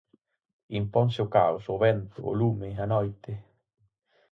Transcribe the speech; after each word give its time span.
Imponse 0.79 1.19
o 1.25 1.31
caos, 1.35 1.63
o 1.73 1.75
vento, 1.85 2.17
o 2.29 2.31
lume, 2.39 2.69
a 2.83 2.85
noite. 2.93 3.33